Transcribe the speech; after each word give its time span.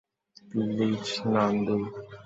Please, 0.49 1.05
Nandu! 1.33 1.75